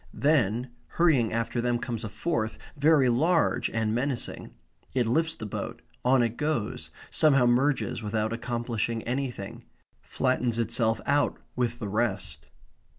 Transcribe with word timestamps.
Then, 0.15 0.71
hurrying 0.97 1.31
after 1.31 1.61
them 1.61 1.77
comes 1.77 2.03
a 2.03 2.09
fourth, 2.09 2.57
very 2.75 3.07
large 3.07 3.69
and 3.69 3.93
menacing; 3.93 4.49
it 4.95 5.05
lifts 5.05 5.35
the 5.35 5.45
boat; 5.45 5.83
on 6.03 6.23
it 6.23 6.37
goes; 6.37 6.89
somehow 7.11 7.45
merges 7.45 8.01
without 8.01 8.33
accomplishing 8.33 9.03
anything; 9.03 9.63
flattens 10.01 10.57
itself 10.57 11.01
out 11.05 11.37
with 11.55 11.77
the 11.77 11.87
rest. 11.87 12.47